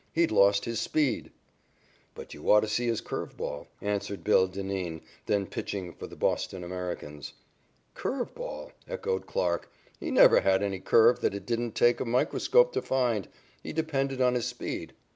[0.13, 1.29] He'd lost his speed."
[2.15, 6.15] "But you ought to see his curve ball," answered "Bill" Dineen, then pitching for the
[6.15, 7.33] Boston Americans.
[7.93, 9.71] "Curve ball," echoed Clarke.
[9.99, 13.27] "He never had any curve that it didn't take a microscope to find.
[13.61, 14.93] He depended on his speed."